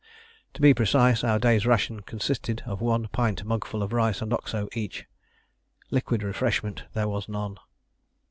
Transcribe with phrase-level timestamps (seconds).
[0.55, 4.67] To be precise, our day's ration consisted of one pint mugful of rice and Oxo
[4.73, 5.05] each:
[5.91, 7.59] liquid refreshment there was none.